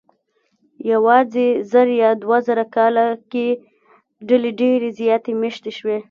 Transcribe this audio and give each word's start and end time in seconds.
یواځې 0.93 1.47
زر 1.71 1.87
یا 2.03 2.11
دوه 2.23 2.37
زره 2.47 2.65
کاله 2.75 3.05
کې 3.31 3.47
ډلې 4.27 4.51
ډېرې 4.59 4.89
زیاتې 4.99 5.31
مېشتې 5.41 5.71
شوې. 5.77 5.97